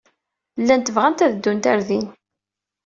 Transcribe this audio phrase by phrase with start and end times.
[0.61, 2.05] Llant bɣant ad ddunt ɣer din.